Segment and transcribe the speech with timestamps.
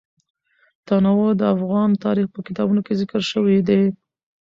[0.87, 3.81] تنوع د افغان تاریخ په کتابونو کې ذکر شوی دي.